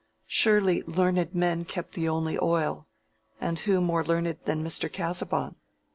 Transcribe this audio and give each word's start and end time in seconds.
Surely 0.25 0.81
learned 0.87 1.35
men 1.35 1.63
kept 1.63 1.93
the 1.93 2.09
only 2.09 2.35
oil; 2.39 2.87
and 3.39 3.59
who 3.59 3.79
more 3.79 4.03
learned 4.03 4.35
than 4.45 4.63
Mr. 4.63 4.91
Casaubon? 4.91 5.57